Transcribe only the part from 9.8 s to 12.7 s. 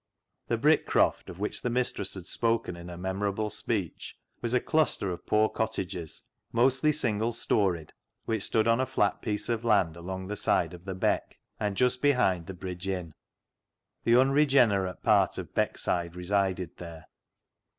along the side of the" Beck" and just behind the"